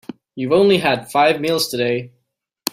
You've 0.33 0.51
only 0.51 0.79
had 0.79 1.11
five 1.11 1.39
meals 1.39 1.69
today. 1.69 2.11